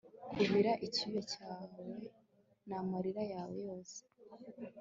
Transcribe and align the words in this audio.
kubira 0.35 0.71
icyuya 0.85 1.21
cyawe 1.31 1.85
namarira 2.67 3.23
yawe 3.33 3.55
yose 3.69 3.99